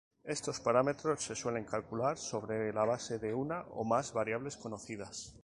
Estos 0.23 0.59
parámetros 0.59 1.21
se 1.21 1.35
suelen 1.35 1.63
calcular 1.63 2.17
sobre 2.17 2.73
la 2.73 2.83
base 2.85 3.19
de 3.19 3.35
una 3.35 3.61
o 3.69 3.83
más 3.83 4.11
variables 4.13 4.57
conocidas. 4.57 5.35